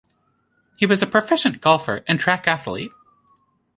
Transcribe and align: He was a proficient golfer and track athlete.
He 0.77 0.87
was 0.87 1.03
a 1.03 1.05
proficient 1.05 1.61
golfer 1.61 2.03
and 2.07 2.19
track 2.19 2.47
athlete. 2.47 2.89